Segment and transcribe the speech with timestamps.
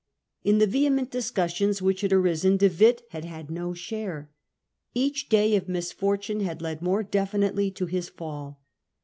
[0.43, 4.31] In the vehement discussions which had arisen De Witt had had no share.
[4.95, 8.63] Each day of misfortune had led more definitely to his fall.